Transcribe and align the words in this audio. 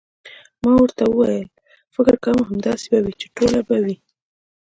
ما 0.61 0.71
ورته 0.81 1.03
وویل: 1.07 1.49
فکر 1.95 2.15
کوم، 2.23 2.39
همداسې 2.49 2.85
به 2.91 2.99
وي، 3.03 3.13
چې 3.21 3.27
ټوله 3.35 3.59
به 3.67 3.77
وي. 3.83 3.95